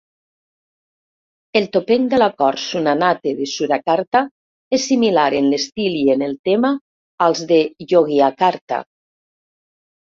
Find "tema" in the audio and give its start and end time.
6.51-6.75